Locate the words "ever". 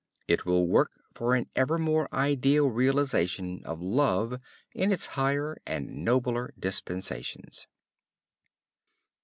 1.55-1.77